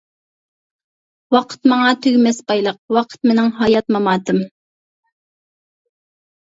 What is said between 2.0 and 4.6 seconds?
تۈگىمەس بايلىق، ۋاقىت مېنىڭ ھايات-ماماتىم.